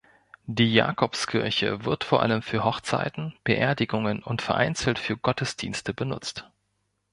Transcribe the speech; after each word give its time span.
Die 0.47 0.73
Jakobskirche 0.73 1.85
wird 1.85 2.03
vor 2.03 2.23
allem 2.23 2.41
für 2.41 2.63
Hochzeiten, 2.63 3.35
Beerdigungen 3.43 4.23
und 4.23 4.41
vereinzelt 4.41 4.97
für 4.97 5.15
Gottesdienste 5.15 5.93
benutzt. 5.93 6.49